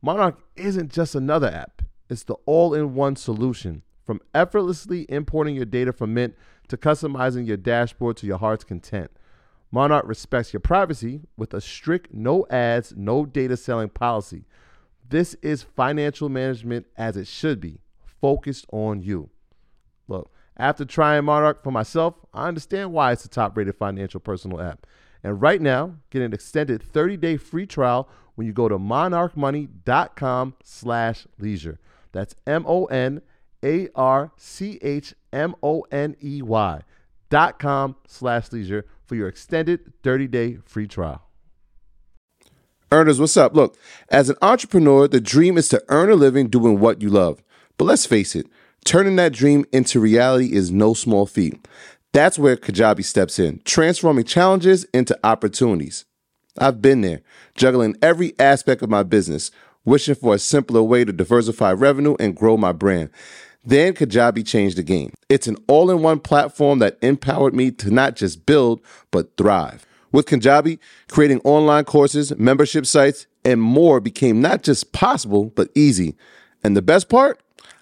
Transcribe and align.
Monarch 0.00 0.38
isn't 0.56 0.92
just 0.92 1.14
another 1.14 1.48
app, 1.48 1.82
it's 2.08 2.22
the 2.22 2.36
all 2.46 2.74
in 2.74 2.94
one 2.94 3.16
solution. 3.16 3.82
From 4.04 4.20
effortlessly 4.32 5.04
importing 5.10 5.54
your 5.54 5.66
data 5.66 5.92
from 5.92 6.14
Mint 6.14 6.34
to 6.68 6.78
customizing 6.78 7.46
your 7.46 7.58
dashboard 7.58 8.16
to 8.18 8.26
your 8.26 8.38
heart's 8.38 8.64
content. 8.64 9.10
Monarch 9.70 10.06
respects 10.06 10.52
your 10.52 10.60
privacy 10.60 11.20
with 11.36 11.52
a 11.52 11.60
strict 11.60 12.14
no 12.14 12.46
ads, 12.48 12.94
no 12.96 13.26
data 13.26 13.56
selling 13.56 13.90
policy. 13.90 14.46
This 15.06 15.34
is 15.42 15.62
financial 15.62 16.30
management 16.30 16.86
as 16.96 17.16
it 17.16 17.26
should 17.26 17.60
be, 17.60 17.80
focused 18.20 18.66
on 18.72 19.02
you. 19.02 19.28
Look, 20.06 20.30
after 20.56 20.84
trying 20.84 21.24
Monarch 21.24 21.62
for 21.62 21.70
myself, 21.70 22.14
I 22.32 22.48
understand 22.48 22.92
why 22.92 23.12
it's 23.12 23.24
the 23.24 23.28
top 23.28 23.56
rated 23.56 23.76
financial 23.76 24.20
personal 24.20 24.60
app. 24.60 24.86
And 25.22 25.40
right 25.40 25.60
now, 25.60 25.96
get 26.10 26.22
an 26.22 26.32
extended 26.32 26.82
30 26.82 27.16
day 27.18 27.36
free 27.36 27.66
trial 27.66 28.08
when 28.38 28.46
you 28.46 28.52
go 28.52 28.68
to 28.68 28.78
monarchmoney.com 28.78 30.54
slash 30.62 31.26
leisure. 31.40 31.80
That's 32.12 32.36
M 32.46 32.64
O 32.68 32.84
N 32.84 33.20
A 33.64 33.88
R 33.96 34.30
C 34.36 34.78
H 34.80 35.12
M 35.32 35.56
O 35.60 35.84
N 35.90 36.14
E 36.22 36.40
Y 36.40 36.80
dot 37.30 37.58
com 37.58 37.96
slash 38.06 38.52
leisure 38.52 38.86
for 39.04 39.16
your 39.16 39.26
extended 39.26 39.92
30 40.04 40.28
day 40.28 40.58
free 40.64 40.86
trial. 40.86 41.22
Earners, 42.92 43.18
what's 43.18 43.36
up? 43.36 43.56
Look, 43.56 43.76
as 44.08 44.30
an 44.30 44.36
entrepreneur, 44.40 45.08
the 45.08 45.20
dream 45.20 45.58
is 45.58 45.68
to 45.70 45.82
earn 45.88 46.08
a 46.08 46.14
living 46.14 46.46
doing 46.48 46.78
what 46.78 47.02
you 47.02 47.10
love. 47.10 47.42
But 47.76 47.86
let's 47.86 48.06
face 48.06 48.36
it, 48.36 48.46
turning 48.84 49.16
that 49.16 49.32
dream 49.32 49.64
into 49.72 49.98
reality 49.98 50.52
is 50.52 50.70
no 50.70 50.94
small 50.94 51.26
feat. 51.26 51.66
That's 52.12 52.38
where 52.38 52.56
Kajabi 52.56 53.04
steps 53.04 53.40
in, 53.40 53.62
transforming 53.64 54.24
challenges 54.24 54.84
into 54.94 55.18
opportunities. 55.24 56.04
I've 56.60 56.82
been 56.82 57.00
there, 57.00 57.20
juggling 57.54 57.96
every 58.02 58.34
aspect 58.38 58.82
of 58.82 58.90
my 58.90 59.02
business, 59.02 59.50
wishing 59.84 60.14
for 60.14 60.34
a 60.34 60.38
simpler 60.38 60.82
way 60.82 61.04
to 61.04 61.12
diversify 61.12 61.72
revenue 61.72 62.16
and 62.20 62.36
grow 62.36 62.56
my 62.56 62.72
brand. 62.72 63.10
Then 63.64 63.94
Kajabi 63.94 64.46
changed 64.46 64.76
the 64.76 64.82
game. 64.82 65.12
It's 65.28 65.46
an 65.46 65.56
all 65.66 65.90
in 65.90 66.02
one 66.02 66.20
platform 66.20 66.78
that 66.78 66.98
empowered 67.02 67.54
me 67.54 67.70
to 67.72 67.90
not 67.90 68.16
just 68.16 68.46
build, 68.46 68.80
but 69.10 69.36
thrive. 69.36 69.86
With 70.10 70.26
Kajabi, 70.26 70.78
creating 71.10 71.40
online 71.44 71.84
courses, 71.84 72.36
membership 72.38 72.86
sites, 72.86 73.26
and 73.44 73.60
more 73.60 74.00
became 74.00 74.40
not 74.40 74.62
just 74.62 74.92
possible, 74.92 75.52
but 75.54 75.70
easy. 75.74 76.16
And 76.64 76.76
the 76.76 76.82
best 76.82 77.08
part? 77.08 77.40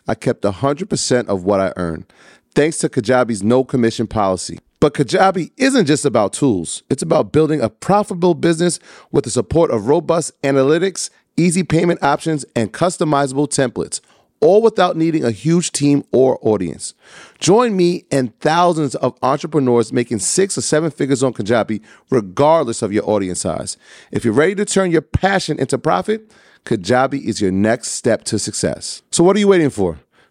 I 0.08 0.14
kept 0.14 0.42
100% 0.42 1.28
of 1.28 1.44
what 1.44 1.60
I 1.60 1.72
earned, 1.76 2.12
thanks 2.54 2.78
to 2.78 2.88
Kajabi's 2.88 3.42
no 3.42 3.64
commission 3.64 4.06
policy. 4.06 4.58
But 4.86 4.94
Kajabi 4.94 5.50
isn't 5.56 5.86
just 5.86 6.04
about 6.04 6.32
tools. 6.32 6.84
It's 6.88 7.02
about 7.02 7.32
building 7.32 7.60
a 7.60 7.68
profitable 7.68 8.34
business 8.34 8.78
with 9.10 9.24
the 9.24 9.30
support 9.30 9.72
of 9.72 9.88
robust 9.88 10.40
analytics, 10.42 11.10
easy 11.36 11.64
payment 11.64 12.04
options, 12.04 12.44
and 12.54 12.72
customizable 12.72 13.48
templates, 13.48 14.00
all 14.38 14.62
without 14.62 14.96
needing 14.96 15.24
a 15.24 15.32
huge 15.32 15.72
team 15.72 16.04
or 16.12 16.38
audience. 16.40 16.94
Join 17.40 17.76
me 17.76 18.04
and 18.12 18.38
thousands 18.38 18.94
of 18.94 19.18
entrepreneurs 19.22 19.92
making 19.92 20.20
six 20.20 20.56
or 20.56 20.62
seven 20.62 20.92
figures 20.92 21.24
on 21.24 21.32
Kajabi, 21.32 21.82
regardless 22.08 22.80
of 22.80 22.92
your 22.92 23.10
audience 23.10 23.40
size. 23.40 23.76
If 24.12 24.24
you're 24.24 24.34
ready 24.34 24.54
to 24.54 24.64
turn 24.64 24.92
your 24.92 25.02
passion 25.02 25.58
into 25.58 25.78
profit, 25.78 26.30
Kajabi 26.64 27.24
is 27.24 27.40
your 27.40 27.50
next 27.50 27.90
step 27.90 28.22
to 28.26 28.38
success. 28.38 29.02
So 29.10 29.24
what 29.24 29.34
are 29.34 29.40
you 29.40 29.48
waiting 29.48 29.70
for? 29.70 29.98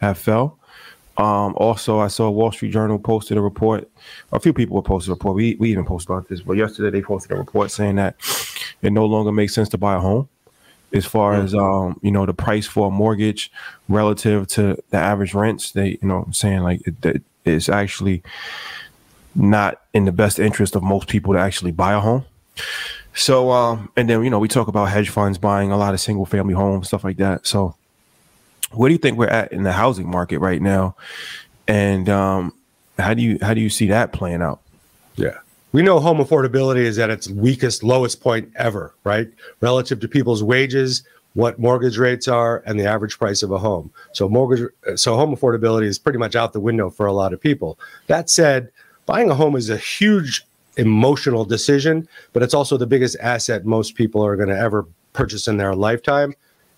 have 0.00 0.18
fell. 0.18 0.58
Um, 1.18 1.54
also, 1.56 1.98
I 1.98 2.08
saw 2.08 2.28
Wall 2.28 2.52
Street 2.52 2.72
Journal 2.72 2.98
posted 2.98 3.38
a 3.38 3.40
report. 3.40 3.88
A 4.32 4.40
few 4.40 4.52
people 4.52 4.76
were 4.76 4.82
posted 4.82 5.10
a 5.10 5.14
report. 5.14 5.36
We 5.36 5.56
we 5.58 5.70
even 5.70 5.84
posted 5.84 6.10
about 6.10 6.28
this, 6.28 6.42
but 6.42 6.56
yesterday 6.56 6.90
they 6.90 7.02
posted 7.02 7.32
a 7.32 7.36
report 7.36 7.70
saying 7.70 7.96
that 7.96 8.16
it 8.82 8.92
no 8.92 9.06
longer 9.06 9.32
makes 9.32 9.54
sense 9.54 9.68
to 9.70 9.78
buy 9.78 9.94
a 9.94 10.00
home, 10.00 10.28
as 10.92 11.06
far 11.06 11.34
as 11.34 11.54
um, 11.54 11.98
you 12.02 12.10
know 12.10 12.26
the 12.26 12.34
price 12.34 12.66
for 12.66 12.88
a 12.88 12.90
mortgage 12.90 13.50
relative 13.88 14.46
to 14.48 14.76
the 14.90 14.98
average 14.98 15.32
rents. 15.32 15.72
They 15.72 15.98
you 16.02 16.08
know 16.08 16.22
I'm 16.26 16.34
saying 16.34 16.60
like 16.60 16.82
it, 16.86 17.22
it's 17.46 17.68
actually 17.70 18.22
not 19.34 19.82
in 19.94 20.04
the 20.04 20.12
best 20.12 20.38
interest 20.38 20.76
of 20.76 20.82
most 20.82 21.08
people 21.08 21.32
to 21.32 21.38
actually 21.38 21.72
buy 21.72 21.94
a 21.94 22.00
home. 22.00 22.26
So 23.14 23.52
um, 23.52 23.90
and 23.96 24.10
then 24.10 24.22
you 24.22 24.28
know 24.28 24.38
we 24.38 24.48
talk 24.48 24.68
about 24.68 24.86
hedge 24.86 25.08
funds 25.08 25.38
buying 25.38 25.72
a 25.72 25.78
lot 25.78 25.94
of 25.94 26.00
single 26.00 26.26
family 26.26 26.52
homes, 26.52 26.88
stuff 26.88 27.04
like 27.04 27.16
that. 27.16 27.46
So 27.46 27.74
where 28.76 28.88
do 28.88 28.92
you 28.92 28.98
think 28.98 29.18
we're 29.18 29.26
at 29.28 29.52
in 29.52 29.62
the 29.62 29.72
housing 29.72 30.08
market 30.08 30.38
right 30.38 30.60
now? 30.60 30.96
And 31.66 32.08
um, 32.08 32.52
how 32.98 33.14
do 33.14 33.22
you 33.22 33.38
how 33.42 33.54
do 33.54 33.60
you 33.60 33.70
see 33.70 33.86
that 33.88 34.12
playing 34.12 34.42
out? 34.42 34.60
Yeah. 35.16 35.38
We 35.72 35.82
know 35.82 35.98
home 35.98 36.18
affordability 36.18 36.84
is 36.84 36.98
at 36.98 37.10
its 37.10 37.28
weakest, 37.28 37.82
lowest 37.82 38.20
point 38.20 38.50
ever, 38.56 38.94
right? 39.04 39.28
Relative 39.60 40.00
to 40.00 40.08
people's 40.08 40.42
wages, 40.42 41.02
what 41.34 41.58
mortgage 41.58 41.98
rates 41.98 42.28
are, 42.28 42.62
and 42.64 42.80
the 42.80 42.86
average 42.86 43.18
price 43.18 43.42
of 43.42 43.50
a 43.50 43.58
home. 43.58 43.90
So 44.12 44.28
mortgage, 44.28 44.70
so 44.94 45.16
home 45.16 45.36
affordability 45.36 45.84
is 45.84 45.98
pretty 45.98 46.18
much 46.18 46.34
out 46.34 46.52
the 46.52 46.60
window 46.60 46.88
for 46.88 47.04
a 47.04 47.12
lot 47.12 47.32
of 47.32 47.40
people. 47.40 47.78
That 48.06 48.30
said, 48.30 48.70
buying 49.04 49.28
a 49.30 49.34
home 49.34 49.56
is 49.56 49.68
a 49.68 49.76
huge 49.76 50.46
emotional 50.76 51.44
decision, 51.44 52.08
but 52.32 52.42
it's 52.42 52.54
also 52.54 52.76
the 52.76 52.86
biggest 52.86 53.16
asset 53.20 53.66
most 53.66 53.96
people 53.96 54.24
are 54.24 54.36
going 54.36 54.48
to 54.48 54.58
ever 54.58 54.86
purchase 55.12 55.48
in 55.48 55.56
their 55.56 55.74
lifetime 55.74 56.34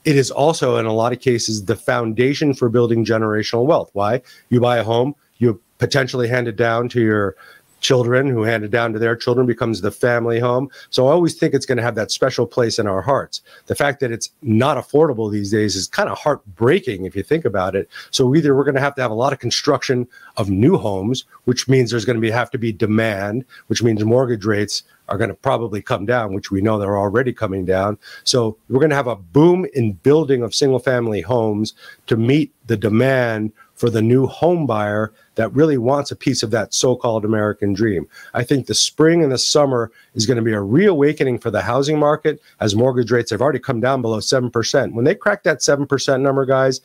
it 0.08 0.16
is 0.16 0.30
also 0.30 0.76
in 0.76 0.86
a 0.86 0.92
lot 0.92 1.12
of 1.12 1.20
cases 1.20 1.66
the 1.66 1.76
foundation 1.76 2.54
for 2.54 2.68
building 2.68 3.04
generational 3.04 3.66
wealth. 3.66 3.90
Why? 3.92 4.22
You 4.48 4.60
buy 4.60 4.78
a 4.78 4.84
home 4.84 5.14
you 5.38 5.60
potentially 5.78 6.28
hand 6.28 6.48
it 6.48 6.56
down 6.56 6.88
to 6.90 7.00
your 7.00 7.36
children 7.80 8.26
who 8.26 8.42
hand 8.42 8.64
it 8.64 8.70
down 8.70 8.92
to 8.92 8.98
their 8.98 9.16
children 9.16 9.46
becomes 9.46 9.80
the 9.80 9.90
family 9.90 10.38
home. 10.38 10.70
So 10.90 11.08
I 11.08 11.12
always 11.12 11.34
think 11.34 11.54
it's 11.54 11.66
going 11.66 11.76
to 11.76 11.82
have 11.82 11.94
that 11.94 12.10
special 12.10 12.46
place 12.46 12.78
in 12.78 12.86
our 12.86 13.02
hearts. 13.02 13.42
The 13.66 13.74
fact 13.74 14.00
that 14.00 14.10
it's 14.10 14.30
not 14.42 14.76
affordable 14.76 15.30
these 15.30 15.50
days 15.50 15.76
is 15.76 15.86
kind 15.86 16.08
of 16.08 16.18
heartbreaking 16.18 17.04
if 17.04 17.14
you 17.14 17.22
think 17.22 17.44
about 17.44 17.76
it. 17.76 17.88
So 18.10 18.34
either 18.34 18.54
we're 18.54 18.64
going 18.64 18.74
to 18.74 18.80
have 18.80 18.94
to 18.96 19.02
have 19.02 19.10
a 19.10 19.14
lot 19.14 19.32
of 19.32 19.38
construction 19.38 20.06
of 20.36 20.50
new 20.50 20.76
homes, 20.76 21.24
which 21.44 21.68
means 21.68 21.90
there's 21.90 22.04
going 22.04 22.16
to 22.16 22.20
be 22.20 22.30
have 22.30 22.50
to 22.50 22.58
be 22.58 22.72
demand, 22.72 23.44
which 23.68 23.82
means 23.82 24.04
mortgage 24.04 24.44
rates 24.44 24.82
are 25.08 25.18
going 25.18 25.30
to 25.30 25.34
probably 25.34 25.80
come 25.80 26.04
down, 26.04 26.34
which 26.34 26.50
we 26.50 26.60
know 26.60 26.78
they're 26.78 26.98
already 26.98 27.32
coming 27.32 27.64
down. 27.64 27.98
So 28.24 28.58
we're 28.68 28.80
going 28.80 28.90
to 28.90 28.96
have 28.96 29.06
a 29.06 29.16
boom 29.16 29.66
in 29.74 29.92
building 29.92 30.42
of 30.42 30.54
single 30.54 30.78
family 30.78 31.20
homes 31.20 31.74
to 32.06 32.16
meet 32.16 32.52
the 32.66 32.76
demand 32.76 33.52
for 33.78 33.90
the 33.90 34.02
new 34.02 34.26
home 34.26 34.66
buyer 34.66 35.12
that 35.36 35.54
really 35.54 35.78
wants 35.78 36.10
a 36.10 36.16
piece 36.16 36.42
of 36.42 36.50
that 36.50 36.74
so-called 36.74 37.24
American 37.24 37.72
dream. 37.72 38.08
I 38.34 38.42
think 38.42 38.66
the 38.66 38.74
spring 38.74 39.22
and 39.22 39.30
the 39.30 39.38
summer 39.38 39.90
is 40.14 40.26
going 40.26 40.36
to 40.36 40.42
be 40.42 40.52
a 40.52 40.60
reawakening 40.60 41.38
for 41.38 41.50
the 41.50 41.62
housing 41.62 41.98
market 41.98 42.40
as 42.60 42.74
mortgage 42.74 43.10
rates 43.10 43.30
have 43.30 43.40
already 43.40 43.60
come 43.60 43.80
down 43.80 44.02
below 44.02 44.18
7%. 44.18 44.92
When 44.92 45.04
they 45.04 45.14
crack 45.14 45.44
that 45.44 45.60
7% 45.60 46.20
number, 46.20 46.44
guys, 46.44 46.80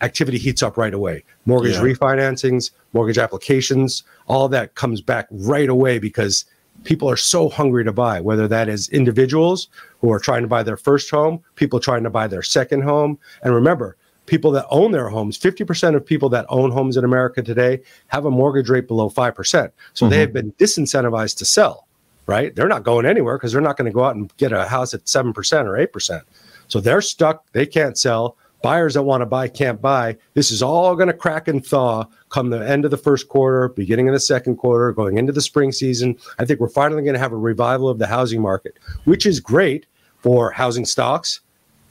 activity 0.00 0.38
heats 0.38 0.62
up 0.62 0.76
right 0.76 0.94
away. 0.94 1.24
Mortgage 1.46 1.74
yeah. 1.74 1.82
refinancings, 1.82 2.70
mortgage 2.92 3.18
applications, 3.18 4.02
all 4.26 4.48
that 4.48 4.74
comes 4.74 5.00
back 5.00 5.26
right 5.30 5.68
away 5.68 5.98
because 5.98 6.44
people 6.84 7.08
are 7.08 7.16
so 7.16 7.48
hungry 7.48 7.84
to 7.84 7.92
buy, 7.92 8.20
whether 8.20 8.48
that 8.48 8.68
is 8.68 8.88
individuals 8.88 9.68
who 10.00 10.10
are 10.12 10.18
trying 10.18 10.42
to 10.42 10.48
buy 10.48 10.62
their 10.62 10.76
first 10.76 11.10
home, 11.10 11.42
people 11.54 11.78
trying 11.78 12.02
to 12.02 12.10
buy 12.10 12.26
their 12.26 12.42
second 12.42 12.82
home. 12.82 13.18
And 13.42 13.54
remember, 13.54 13.96
people 14.26 14.50
that 14.52 14.66
own 14.70 14.92
their 14.92 15.08
homes, 15.08 15.38
50% 15.38 15.96
of 15.96 16.04
people 16.04 16.28
that 16.30 16.46
own 16.48 16.70
homes 16.70 16.96
in 16.96 17.04
America 17.04 17.42
today 17.42 17.80
have 18.08 18.24
a 18.24 18.30
mortgage 18.30 18.68
rate 18.68 18.86
below 18.86 19.10
5%. 19.10 19.70
So 19.94 20.04
mm-hmm. 20.04 20.10
they 20.10 20.20
have 20.20 20.32
been 20.32 20.52
disincentivized 20.52 21.36
to 21.38 21.44
sell, 21.44 21.86
right? 22.26 22.54
They're 22.54 22.68
not 22.68 22.84
going 22.84 23.06
anywhere 23.06 23.36
because 23.36 23.52
they're 23.52 23.60
not 23.60 23.76
going 23.76 23.90
to 23.90 23.94
go 23.94 24.04
out 24.04 24.16
and 24.16 24.34
get 24.36 24.52
a 24.52 24.66
house 24.66 24.94
at 24.94 25.04
7% 25.04 25.34
or 25.64 25.86
8%. 25.86 26.22
So 26.68 26.80
they're 26.80 27.02
stuck. 27.02 27.44
They 27.52 27.66
can't 27.66 27.98
sell. 27.98 28.36
Buyers 28.62 28.94
that 28.94 29.02
want 29.02 29.22
to 29.22 29.26
buy 29.26 29.48
can't 29.48 29.82
buy. 29.82 30.16
This 30.34 30.52
is 30.52 30.62
all 30.62 30.94
going 30.94 31.08
to 31.08 31.12
crack 31.12 31.48
and 31.48 31.66
thaw 31.66 32.04
come 32.28 32.50
the 32.50 32.66
end 32.66 32.84
of 32.84 32.92
the 32.92 32.96
first 32.96 33.28
quarter, 33.28 33.68
beginning 33.70 34.08
of 34.08 34.14
the 34.14 34.20
second 34.20 34.56
quarter, 34.56 34.92
going 34.92 35.18
into 35.18 35.32
the 35.32 35.40
spring 35.40 35.72
season. 35.72 36.16
I 36.38 36.44
think 36.44 36.60
we're 36.60 36.68
finally 36.68 37.02
going 37.02 37.14
to 37.14 37.20
have 37.20 37.32
a 37.32 37.36
revival 37.36 37.88
of 37.88 37.98
the 37.98 38.06
housing 38.06 38.40
market, 38.40 38.78
which 39.04 39.26
is 39.26 39.40
great 39.40 39.86
for 40.18 40.52
housing 40.52 40.84
stocks 40.84 41.40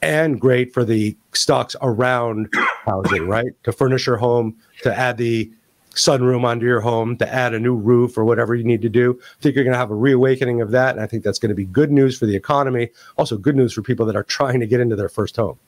and 0.02 0.40
great 0.40 0.74
for 0.74 0.84
the 0.84 1.16
stocks 1.32 1.74
around 1.80 2.52
housing, 2.84 3.26
right? 3.28 3.52
To 3.64 3.72
furnish 3.72 4.06
your 4.06 4.16
home, 4.16 4.56
to 4.82 4.94
add 4.94 5.16
the 5.16 5.50
sunroom 5.94 6.44
onto 6.44 6.66
your 6.66 6.80
home, 6.80 7.16
to 7.18 7.32
add 7.32 7.54
a 7.54 7.60
new 7.60 7.74
roof 7.74 8.18
or 8.18 8.24
whatever 8.24 8.54
you 8.54 8.64
need 8.64 8.82
to 8.82 8.88
do. 8.88 9.18
I 9.20 9.42
think 9.42 9.54
you're 9.54 9.64
going 9.64 9.74
to 9.74 9.78
have 9.78 9.90
a 9.90 9.94
reawakening 9.94 10.60
of 10.60 10.70
that. 10.72 10.94
And 10.94 11.00
I 11.00 11.06
think 11.06 11.22
that's 11.22 11.38
going 11.38 11.50
to 11.50 11.54
be 11.54 11.64
good 11.64 11.90
news 11.90 12.18
for 12.18 12.26
the 12.26 12.36
economy. 12.36 12.90
Also, 13.16 13.36
good 13.36 13.56
news 13.56 13.72
for 13.72 13.82
people 13.82 14.06
that 14.06 14.16
are 14.16 14.24
trying 14.24 14.60
to 14.60 14.66
get 14.66 14.80
into 14.80 14.96
their 14.96 15.08
first 15.08 15.36
home. 15.36 15.58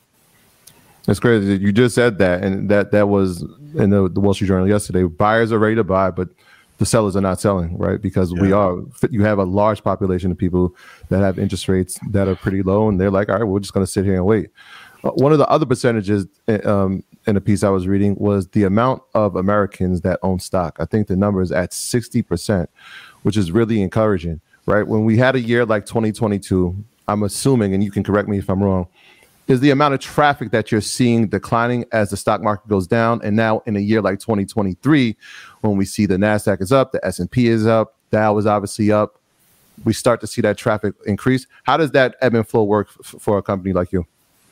That's 1.07 1.21
crazy. 1.21 1.59
You 1.59 1.71
just 1.71 1.95
said 1.95 2.17
that, 2.19 2.43
and 2.43 2.71
that 2.71 2.91
that 2.93 3.09
was 3.09 3.43
in 3.75 3.91
the, 3.91 4.09
the 4.09 4.21
Wall 4.21 4.33
Street 4.33 4.49
Journal 4.49 4.67
yesterday. 4.67 5.03
Buyers 5.03 5.53
are 5.53 5.59
ready 5.59 5.75
to 5.75 5.85
buy, 5.85 6.11
but 6.11 6.31
the 6.79 6.87
sellers 6.87 7.17
are 7.17 7.21
not 7.21 7.41
selling, 7.41 7.77
right? 7.79 8.01
Because 8.01 8.33
yeah. 8.33 8.43
we 8.43 8.53
are 8.53 8.79
you 9.11 9.23
have 9.23 9.39
a 9.39 9.45
large 9.45 9.83
population 9.83 10.31
of 10.31 10.39
people 10.39 10.75
that 11.09 11.21
have 11.21 11.39
interest 11.39 11.69
rates 11.69 11.99
that 12.11 12.29
are 12.29 12.35
pretty 12.35 12.63
low, 12.63 12.89
and 12.89 13.01
they're 13.01 13.11
like, 13.11 13.29
all 13.29 13.39
right, 13.39 13.45
we're 13.45 13.61
just 13.61 13.73
going 13.73 13.87
to 13.87 13.91
sit 13.91 14.05
here 14.05 14.15
and 14.15 14.27
wait. 14.27 14.51
Uh, 15.05 15.11
one 15.11 15.33
of 15.33 15.39
the 15.39 15.47
other 15.49 15.67
percentages 15.67 16.27
eh, 16.49 16.59
um, 16.65 17.05
in 17.27 17.37
a 17.37 17.41
piece 17.41 17.63
I 17.63 17.69
was 17.69 17.87
reading 17.87 18.17
was 18.19 18.49
the 18.49 18.65
amount 18.65 19.03
of 19.15 19.37
Americans 19.37 20.01
that 20.01 20.19
own 20.23 20.41
stock. 20.41 20.77
I 20.81 20.85
think 20.85 21.07
the 21.07 21.17
number 21.17 21.43
is 21.43 21.53
at 21.53 21.73
sixty 21.73 22.23
percent, 22.23 22.69
which 23.23 23.37
is 23.37 23.53
really 23.53 23.81
encouraging, 23.81 24.41
right? 24.67 24.87
When 24.87 25.05
we 25.05 25.17
had 25.17 25.37
a 25.37 25.41
year 25.41 25.65
like 25.65 25.87
2022, 25.87 26.77
I'm 27.07 27.23
assuming, 27.23 27.75
and 27.75 27.85
you 27.85 27.91
can 27.91 28.03
correct 28.03 28.29
me 28.29 28.39
if 28.39 28.49
I'm 28.49 28.63
wrong, 28.63 28.89
is 29.47 29.61
the 29.61 29.71
amount 29.71 29.95
of 29.95 30.01
traffic 30.01 30.51
that 30.51 30.73
you're 30.73 30.81
seeing 30.81 31.29
declining 31.29 31.85
as 31.93 32.11
the 32.11 32.17
stock 32.17 32.43
market 32.43 32.69
goes 32.69 32.87
down. 32.87 33.21
And 33.23 33.37
now 33.37 33.63
in 33.67 33.77
a 33.77 33.81
year 33.81 34.01
like 34.01 34.19
2023 34.21 35.17
when 35.61 35.77
we 35.77 35.85
see 35.85 36.07
the 36.07 36.17
nasdaq 36.17 36.61
is 36.61 36.73
up 36.73 36.93
the 36.93 37.05
s&p 37.05 37.49
is 37.49 37.67
up 37.67 37.97
dow 38.11 38.37
is 38.39 38.47
obviously 38.47 38.91
up 38.93 39.19
we 39.85 39.93
start 39.93 40.21
to 40.21 40.27
see 40.27 40.41
that 40.41 40.57
traffic 40.57 40.95
increase. 41.05 41.49
How 41.65 41.77
does 41.77 41.91
that 41.93 42.15
ebb 42.21 42.35
and 42.35 42.47
flow 42.47 42.63
work 42.63 42.89
f- 43.01 43.17
for 43.21 43.39
a 43.39 43.43
company 43.43 43.73
like 43.73 43.93
you? 43.93 44.07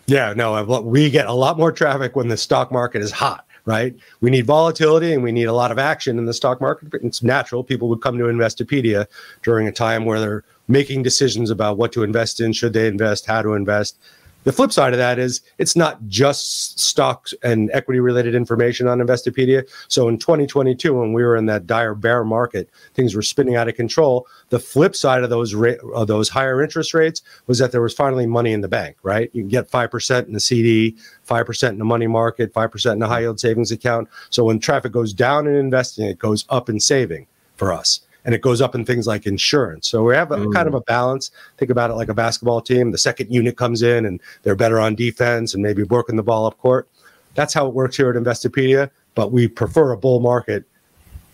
Yeah 0.07 0.35
no 0.35 0.63
we 0.83 1.11
get 1.11 1.27
a 1.27 1.33
lot 1.33 1.59
more 1.59 1.73
traffic 1.73 2.17
when 2.17 2.29
the 2.29 2.37
stock 2.37 2.73
market 2.73 3.03
is 3.03 3.11
hot 3.11 3.47
right? 3.65 3.95
We 4.21 4.31
need 4.31 4.45
volatility 4.45 5.13
and 5.13 5.23
we 5.23 5.31
need 5.31 5.45
a 5.45 5.53
lot 5.53 5.71
of 5.71 5.79
action 5.79 6.19
in 6.19 6.25
the 6.25 6.35
stock 6.35 6.61
market. 6.61 6.93
It's 6.95 7.23
natural. 7.23 7.63
People 7.63 7.89
would 7.91 8.01
come 8.01 8.19
to 8.19 8.25
investopedia 8.25 9.07
during 9.45 9.69
a 9.69 9.73
time 9.73 10.05
where 10.05 10.19
they're 10.19 10.45
making 10.67 11.05
decisions 11.05 11.49
about 11.49 11.77
what 11.77 11.93
to 11.93 12.03
invest 12.03 12.41
in 12.41 12.53
should 12.53 12.73
they 12.73 12.89
invest 12.89 13.25
how 13.27 13.41
to 13.41 13.55
invest 13.55 14.01
the 14.45 14.53
flip 14.53 14.73
side 14.73 14.93
of 14.93 14.99
that 14.99 15.19
is 15.19 15.41
it's 15.59 15.77
not 15.77 16.05
just 16.09 16.79
stocks 16.79 17.33
and 17.43 17.71
equity 17.73 18.01
related 18.01 18.35
information 18.35 18.89
on 18.89 18.99
Investopedia. 18.99 19.69
So 19.89 20.09
in 20.09 20.19
2022, 20.19 20.95
when 20.95 21.13
we 21.13 21.23
were 21.23 21.37
in 21.37 21.47
that 21.47 21.67
dire 21.67 21.95
bear 21.95 22.25
market, 22.25 22.69
things 22.95 23.15
were 23.15 23.23
spinning 23.23 23.57
out 23.57 23.69
of 23.69 23.77
control. 23.77 24.27
The 24.49 24.59
flip 24.59 24.97
side 24.97 25.23
of 25.23 25.31
those 25.31 25.55
ra- 25.55 25.75
of 25.95 26.09
those 26.09 26.29
higher 26.29 26.63
interest 26.63 26.95
rates 26.95 27.23
was 27.47 27.59
that 27.59 27.73
there 27.73 27.83
was 27.83 27.95
finally 27.95 28.27
money 28.27 28.53
in 28.53 28.61
the 28.61 28.69
bank. 28.69 28.97
Right, 29.03 29.31
you 29.33 29.43
can 29.43 29.49
get 29.49 29.71
five 29.71 29.91
percent 29.91 30.27
in 30.27 30.33
the 30.33 30.41
CD, 30.41 30.97
five 31.23 31.47
percent 31.47 31.75
in 31.75 31.79
the 31.79 31.85
money 31.85 32.07
market, 32.07 32.53
five 32.53 32.71
percent 32.71 32.95
in 32.95 33.01
the 33.01 33.09
high 33.09 33.21
yield 33.21 33.41
savings 33.41 33.71
account. 33.71 34.09
So 34.31 34.45
when 34.45 34.59
traffic 34.59 34.93
goes 34.93 35.13
down 35.13 35.47
in 35.47 35.55
investing, 35.55 36.07
it 36.07 36.19
goes 36.19 36.45
up 36.49 36.69
in 36.69 36.81
saving 36.81 37.27
for 37.57 37.73
us 37.73 38.01
and 38.25 38.35
it 38.35 38.41
goes 38.41 38.61
up 38.61 38.75
in 38.75 38.85
things 38.85 39.07
like 39.07 39.27
insurance. 39.27 39.89
So 39.89 40.03
we 40.03 40.15
have 40.15 40.31
a 40.31 40.37
mm. 40.37 40.53
kind 40.53 40.69
of 40.69 40.75
a 40.75 40.81
balance. 40.83 41.31
Think 41.59 41.71
about 41.71 41.91
it 41.91 41.95
like 41.95 42.09
a 42.09 42.15
basketball 42.15 42.61
team. 42.61 42.91
The 42.91 42.99
second 42.99 43.33
unit 43.33 43.57
comes 43.57 43.83
in 43.83 44.07
and 44.07 44.21
they're 44.43 44.55
better 44.55 44.79
on 44.79 44.95
defense 44.95 45.55
and 45.55 45.63
maybe 45.63 45.83
working 45.85 46.17
the 46.17 46.23
ball 46.23 46.47
up 46.47 46.59
court. 46.59 46.89
That's 47.35 47.55
how 47.55 47.67
it 47.67 47.75
works 47.75 47.97
here 47.97 48.11
at 48.11 48.17
Investopedia. 48.17 48.91
But 49.15 49.33
we 49.33 49.49
prefer 49.49 49.93
a 49.93 49.97
bull 49.97 50.21
market 50.21 50.65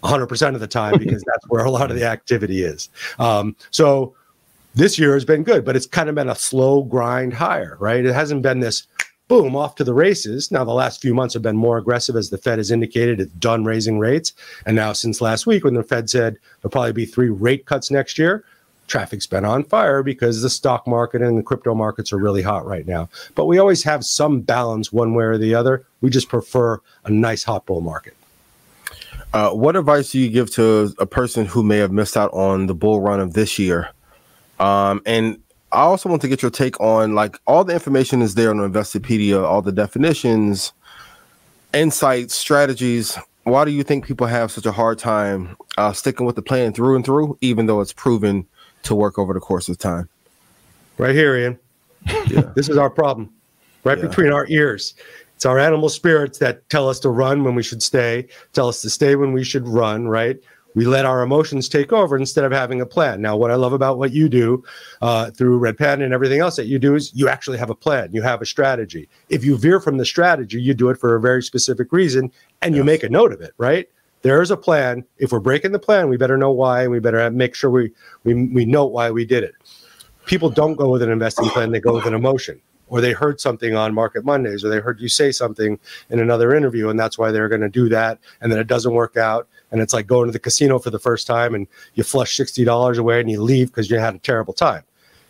100% 0.02 0.54
of 0.54 0.60
the 0.60 0.66
time 0.66 0.98
because 0.98 1.22
that's 1.24 1.48
where 1.48 1.64
a 1.64 1.70
lot 1.70 1.90
of 1.90 1.96
the 1.96 2.06
activity 2.06 2.62
is. 2.62 2.88
Um, 3.18 3.54
so 3.70 4.14
this 4.74 4.98
year 4.98 5.14
has 5.14 5.24
been 5.24 5.42
good, 5.42 5.64
but 5.64 5.76
it's 5.76 5.86
kind 5.86 6.08
of 6.08 6.14
been 6.14 6.28
a 6.28 6.34
slow 6.34 6.82
grind 6.82 7.34
higher, 7.34 7.76
right? 7.80 8.04
It 8.04 8.14
hasn't 8.14 8.42
been 8.42 8.60
this 8.60 8.86
boom, 9.28 9.54
off 9.54 9.74
to 9.76 9.84
the 9.84 9.94
races. 9.94 10.50
Now, 10.50 10.64
the 10.64 10.72
last 10.72 11.00
few 11.00 11.14
months 11.14 11.34
have 11.34 11.42
been 11.42 11.56
more 11.56 11.78
aggressive 11.78 12.16
as 12.16 12.30
the 12.30 12.38
Fed 12.38 12.58
has 12.58 12.70
indicated 12.70 13.20
it's 13.20 13.32
done 13.34 13.64
raising 13.64 13.98
rates. 13.98 14.32
And 14.66 14.74
now, 14.74 14.92
since 14.94 15.20
last 15.20 15.46
week, 15.46 15.64
when 15.64 15.74
the 15.74 15.82
Fed 15.82 16.10
said 16.10 16.38
there'll 16.60 16.72
probably 16.72 16.92
be 16.92 17.06
three 17.06 17.28
rate 17.28 17.66
cuts 17.66 17.90
next 17.90 18.18
year, 18.18 18.44
traffic's 18.86 19.26
been 19.26 19.44
on 19.44 19.64
fire 19.64 20.02
because 20.02 20.40
the 20.40 20.50
stock 20.50 20.86
market 20.86 21.22
and 21.22 21.38
the 21.38 21.42
crypto 21.42 21.74
markets 21.74 22.12
are 22.12 22.18
really 22.18 22.42
hot 22.42 22.66
right 22.66 22.86
now. 22.86 23.08
But 23.34 23.44
we 23.44 23.58
always 23.58 23.84
have 23.84 24.04
some 24.04 24.40
balance 24.40 24.92
one 24.92 25.14
way 25.14 25.24
or 25.24 25.38
the 25.38 25.54
other. 25.54 25.84
We 26.00 26.10
just 26.10 26.28
prefer 26.28 26.80
a 27.04 27.10
nice 27.10 27.44
hot 27.44 27.66
bull 27.66 27.82
market. 27.82 28.14
Uh, 29.34 29.50
what 29.50 29.76
advice 29.76 30.12
do 30.12 30.18
you 30.18 30.30
give 30.30 30.50
to 30.52 30.94
a 30.98 31.04
person 31.04 31.44
who 31.44 31.62
may 31.62 31.76
have 31.76 31.92
missed 31.92 32.16
out 32.16 32.32
on 32.32 32.66
the 32.66 32.74
bull 32.74 33.00
run 33.00 33.20
of 33.20 33.34
this 33.34 33.58
year? 33.58 33.90
Um, 34.58 35.02
and 35.04 35.38
I 35.70 35.80
also 35.80 36.08
want 36.08 36.22
to 36.22 36.28
get 36.28 36.40
your 36.40 36.50
take 36.50 36.80
on 36.80 37.14
like 37.14 37.38
all 37.46 37.64
the 37.64 37.74
information 37.74 38.22
is 38.22 38.34
there 38.34 38.50
on 38.50 38.56
Investopedia, 38.56 39.42
all 39.42 39.60
the 39.60 39.72
definitions, 39.72 40.72
insights, 41.74 42.34
strategies. 42.34 43.18
Why 43.44 43.64
do 43.64 43.70
you 43.70 43.82
think 43.82 44.06
people 44.06 44.26
have 44.26 44.50
such 44.50 44.66
a 44.66 44.72
hard 44.72 44.98
time 44.98 45.56
uh, 45.76 45.92
sticking 45.92 46.26
with 46.26 46.36
the 46.36 46.42
plan 46.42 46.72
through 46.72 46.96
and 46.96 47.04
through, 47.04 47.36
even 47.40 47.66
though 47.66 47.80
it's 47.80 47.92
proven 47.92 48.46
to 48.84 48.94
work 48.94 49.18
over 49.18 49.34
the 49.34 49.40
course 49.40 49.68
of 49.68 49.78
time? 49.78 50.08
Right 50.96 51.14
here, 51.14 51.36
Ian. 51.36 51.58
Yeah. 52.28 52.42
this 52.56 52.68
is 52.68 52.76
our 52.76 52.90
problem, 52.90 53.32
right 53.84 53.98
yeah. 53.98 54.06
between 54.06 54.32
our 54.32 54.46
ears. 54.48 54.94
It's 55.36 55.46
our 55.46 55.58
animal 55.58 55.88
spirits 55.88 56.38
that 56.38 56.68
tell 56.68 56.88
us 56.88 56.98
to 57.00 57.10
run 57.10 57.44
when 57.44 57.54
we 57.54 57.62
should 57.62 57.82
stay, 57.82 58.26
tell 58.54 58.68
us 58.68 58.82
to 58.82 58.90
stay 58.90 59.14
when 59.16 59.32
we 59.32 59.44
should 59.44 59.68
run, 59.68 60.08
right? 60.08 60.36
We 60.78 60.86
let 60.86 61.04
our 61.04 61.22
emotions 61.22 61.68
take 61.68 61.92
over 61.92 62.16
instead 62.16 62.44
of 62.44 62.52
having 62.52 62.80
a 62.80 62.86
plan. 62.86 63.20
Now, 63.20 63.36
what 63.36 63.50
I 63.50 63.56
love 63.56 63.72
about 63.72 63.98
what 63.98 64.12
you 64.12 64.28
do 64.28 64.62
uh, 65.02 65.32
through 65.32 65.58
Red 65.58 65.76
Pen 65.76 66.00
and 66.00 66.14
everything 66.14 66.38
else 66.38 66.54
that 66.54 66.66
you 66.66 66.78
do 66.78 66.94
is 66.94 67.12
you 67.16 67.28
actually 67.28 67.58
have 67.58 67.68
a 67.68 67.74
plan, 67.74 68.10
you 68.12 68.22
have 68.22 68.40
a 68.40 68.46
strategy. 68.46 69.08
If 69.28 69.44
you 69.44 69.58
veer 69.58 69.80
from 69.80 69.96
the 69.96 70.04
strategy, 70.04 70.62
you 70.62 70.74
do 70.74 70.88
it 70.90 70.96
for 70.96 71.16
a 71.16 71.20
very 71.20 71.42
specific 71.42 71.90
reason 71.90 72.30
and 72.62 72.76
yes. 72.76 72.78
you 72.78 72.84
make 72.84 73.02
a 73.02 73.08
note 73.08 73.32
of 73.32 73.40
it, 73.40 73.54
right? 73.58 73.88
There's 74.22 74.52
a 74.52 74.56
plan. 74.56 75.04
If 75.16 75.32
we're 75.32 75.40
breaking 75.40 75.72
the 75.72 75.80
plan, 75.80 76.08
we 76.08 76.16
better 76.16 76.36
know 76.36 76.52
why, 76.52 76.82
and 76.82 76.92
we 76.92 77.00
better 77.00 77.28
make 77.32 77.56
sure 77.56 77.70
we, 77.70 77.90
we 78.22 78.46
we 78.46 78.64
know 78.64 78.86
why 78.86 79.10
we 79.10 79.24
did 79.24 79.42
it. 79.42 79.54
People 80.26 80.48
don't 80.48 80.76
go 80.76 80.90
with 80.90 81.02
an 81.02 81.10
investing 81.10 81.48
plan; 81.50 81.72
they 81.72 81.80
go 81.80 81.94
with 81.94 82.06
an 82.06 82.14
emotion 82.14 82.60
or 82.88 83.00
they 83.00 83.12
heard 83.12 83.40
something 83.40 83.74
on 83.74 83.94
Market 83.94 84.24
Mondays, 84.24 84.64
or 84.64 84.68
they 84.68 84.80
heard 84.80 85.00
you 85.00 85.08
say 85.08 85.32
something 85.32 85.78
in 86.10 86.20
another 86.20 86.54
interview, 86.54 86.88
and 86.88 86.98
that's 86.98 87.18
why 87.18 87.30
they're 87.30 87.48
going 87.48 87.60
to 87.60 87.68
do 87.68 87.88
that. 87.88 88.18
And 88.40 88.50
then 88.50 88.58
it 88.58 88.66
doesn't 88.66 88.94
work 88.94 89.16
out. 89.16 89.48
And 89.70 89.80
it's 89.80 89.92
like 89.92 90.06
going 90.06 90.26
to 90.26 90.32
the 90.32 90.38
casino 90.38 90.78
for 90.78 90.90
the 90.90 90.98
first 90.98 91.26
time 91.26 91.54
and 91.54 91.66
you 91.94 92.02
flush 92.02 92.36
$60 92.36 92.96
away 92.96 93.20
and 93.20 93.30
you 93.30 93.42
leave 93.42 93.68
because 93.68 93.90
you 93.90 93.98
had 93.98 94.14
a 94.14 94.18
terrible 94.18 94.54
time. 94.54 94.82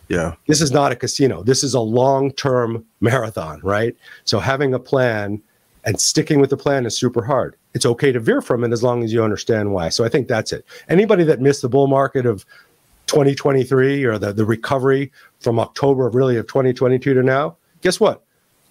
Yeah. 0.09 0.35
This 0.47 0.61
is 0.61 0.71
not 0.71 0.93
a 0.93 0.97
casino. 0.97 1.43
This 1.43 1.65
is 1.65 1.75
a 1.75 1.81
long 1.81 2.31
term 2.33 2.85
marathon, 3.01 3.61
right? 3.65 3.97
So 4.25 4.39
having 4.39 4.75
a 4.75 4.79
plan 4.79 5.43
and 5.85 6.01
sticking 6.01 6.41
with 6.41 6.51
the 6.51 6.57
plan 6.57 6.87
is 6.87 6.97
super 6.97 7.25
hard 7.25 7.57
it's 7.75 7.87
okay 7.87 8.11
to 8.11 8.19
veer 8.19 8.41
from 8.41 8.65
it 8.65 8.73
as 8.73 8.83
long 8.83 9.05
as 9.05 9.13
you 9.13 9.23
understand 9.23 9.73
why. 9.73 9.89
So 9.89 10.05
I 10.05 10.09
think 10.09 10.27
that's 10.27 10.53
it. 10.53 10.65
Anybody 10.89 11.23
that 11.25 11.41
missed 11.41 11.63
the 11.63 11.69
bull 11.69 11.87
market 11.87 12.27
of 12.27 12.45
2023 13.09 14.05
or 14.05 14.19
the, 14.19 14.33
the 14.33 14.45
recovery 14.45 15.11
from 15.41 15.59
October 15.59 16.07
of 16.07 16.15
really 16.15 16.37
of 16.37 16.47
2022 16.47 17.15
to 17.15 17.23
now, 17.23 17.57
guess 17.81 17.99
what? 17.99 18.23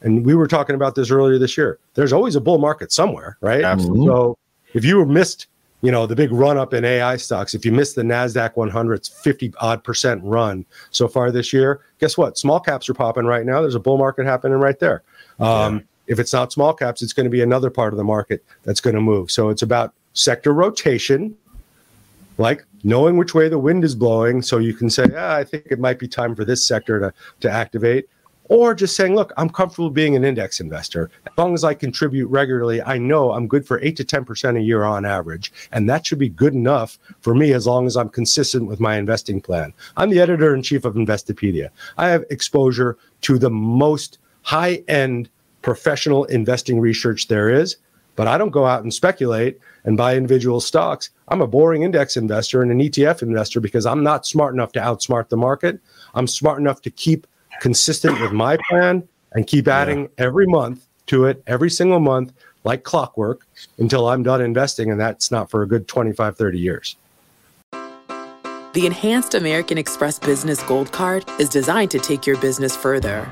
And 0.01 0.25
we 0.25 0.35
were 0.35 0.47
talking 0.47 0.75
about 0.75 0.95
this 0.95 1.11
earlier 1.11 1.37
this 1.37 1.57
year. 1.57 1.79
There's 1.95 2.13
always 2.13 2.35
a 2.35 2.41
bull 2.41 2.59
market 2.59 2.91
somewhere, 2.91 3.37
right? 3.41 3.63
Absolutely. 3.63 4.05
So 4.05 4.37
if 4.73 4.85
you 4.85 5.03
missed, 5.05 5.47
you 5.81 5.91
know, 5.91 6.05
the 6.05 6.15
big 6.15 6.31
run 6.31 6.57
up 6.57 6.73
in 6.73 6.85
AI 6.85 7.17
stocks, 7.17 7.55
if 7.55 7.65
you 7.65 7.71
missed 7.71 7.95
the 7.95 8.03
Nasdaq 8.03 8.53
100's 8.53 9.09
50 9.09 9.53
odd 9.59 9.83
percent 9.83 10.23
run 10.23 10.65
so 10.91 11.07
far 11.07 11.31
this 11.31 11.51
year, 11.51 11.81
guess 11.99 12.17
what? 12.17 12.37
Small 12.37 12.59
caps 12.59 12.87
are 12.89 12.93
popping 12.93 13.25
right 13.25 13.45
now. 13.45 13.61
There's 13.61 13.75
a 13.75 13.79
bull 13.79 13.97
market 13.97 14.25
happening 14.25 14.59
right 14.59 14.79
there. 14.79 15.03
Um, 15.39 15.83
If 16.05 16.19
it's 16.19 16.31
not 16.31 16.53
small 16.53 16.73
caps, 16.73 17.01
it's 17.01 17.11
going 17.11 17.25
to 17.25 17.29
be 17.29 17.41
another 17.41 17.69
part 17.69 17.91
of 17.91 17.97
the 17.97 18.03
market 18.03 18.43
that's 18.63 18.79
going 18.79 18.95
to 18.95 19.01
move. 19.01 19.29
So 19.29 19.49
it's 19.49 19.61
about 19.61 19.93
sector 20.13 20.53
rotation, 20.53 21.35
like 22.37 22.65
knowing 22.83 23.17
which 23.17 23.33
way 23.33 23.49
the 23.49 23.59
wind 23.59 23.83
is 23.83 23.95
blowing, 23.95 24.41
so 24.41 24.57
you 24.57 24.73
can 24.73 24.89
say, 24.89 25.05
ah, 25.15 25.35
I 25.35 25.43
think 25.43 25.67
it 25.69 25.79
might 25.79 25.99
be 25.99 26.07
time 26.07 26.35
for 26.35 26.45
this 26.45 26.65
sector 26.65 26.99
to 26.99 27.13
to 27.39 27.49
activate, 27.49 28.09
or 28.49 28.73
just 28.73 28.95
saying, 28.95 29.15
look, 29.15 29.33
I'm 29.35 29.49
comfortable 29.49 29.89
being 29.89 30.15
an 30.15 30.23
index 30.23 30.59
investor 30.59 31.09
as 31.25 31.33
long 31.37 31.53
as 31.53 31.63
I 31.63 31.73
contribute 31.73 32.27
regularly. 32.27 32.81
I 32.81 32.97
know 32.97 33.33
I'm 33.33 33.47
good 33.47 33.67
for 33.67 33.81
eight 33.81 33.97
to 33.97 34.05
ten 34.05 34.23
percent 34.23 34.57
a 34.57 34.61
year 34.61 34.83
on 34.83 35.05
average, 35.05 35.51
and 35.71 35.89
that 35.89 36.05
should 36.05 36.19
be 36.19 36.29
good 36.29 36.53
enough 36.53 36.97
for 37.19 37.35
me 37.35 37.53
as 37.53 37.67
long 37.67 37.87
as 37.87 37.97
I'm 37.97 38.09
consistent 38.09 38.67
with 38.67 38.79
my 38.79 38.95
investing 38.97 39.41
plan. 39.41 39.73
I'm 39.97 40.09
the 40.09 40.19
editor 40.19 40.55
in 40.55 40.61
chief 40.61 40.85
of 40.85 40.95
Investopedia. 40.95 41.69
I 41.97 42.09
have 42.09 42.23
exposure 42.29 42.97
to 43.21 43.37
the 43.37 43.49
most 43.49 44.19
high 44.43 44.83
end 44.87 45.29
professional 45.61 46.23
investing 46.25 46.79
research 46.79 47.27
there 47.27 47.49
is, 47.49 47.75
but 48.17 48.27
I 48.27 48.37
don't 48.37 48.49
go 48.49 48.65
out 48.65 48.83
and 48.83 48.93
speculate 48.93 49.59
and 49.85 49.95
buy 49.95 50.17
individual 50.17 50.59
stocks. 50.59 51.11
I'm 51.29 51.39
a 51.39 51.47
boring 51.47 51.83
index 51.83 52.17
investor 52.17 52.61
and 52.61 52.71
an 52.71 52.79
ETF 52.79 53.21
investor 53.21 53.61
because 53.61 53.85
I'm 53.85 54.03
not 54.03 54.25
smart 54.25 54.53
enough 54.53 54.73
to 54.73 54.79
outsmart 54.79 55.29
the 55.29 55.37
market. 55.37 55.79
I'm 56.13 56.27
smart 56.27 56.59
enough 56.59 56.81
to 56.81 56.89
keep 56.89 57.27
consistent 57.61 58.19
with 58.19 58.33
my 58.33 58.57
plan 58.69 59.07
and 59.31 59.47
keep 59.47 59.67
adding 59.67 60.09
every 60.17 60.47
month 60.47 60.85
to 61.05 61.25
it 61.25 61.41
every 61.47 61.69
single 61.69 61.99
month 61.99 62.33
like 62.63 62.83
clockwork 62.83 63.47
until 63.77 64.09
I'm 64.09 64.23
done 64.23 64.41
investing 64.41 64.91
and 64.91 64.99
that's 64.99 65.31
not 65.31 65.49
for 65.49 65.61
a 65.61 65.67
good 65.67 65.87
25 65.87 66.35
30 66.35 66.59
years. 66.59 66.97
The 68.73 68.85
Enhanced 68.85 69.35
American 69.35 69.77
Express 69.77 70.19
Business 70.19 70.61
Gold 70.63 70.91
Card 70.91 71.23
is 71.39 71.49
designed 71.49 71.91
to 71.91 71.99
take 71.99 72.27
your 72.27 72.37
business 72.37 72.75
further. 72.75 73.31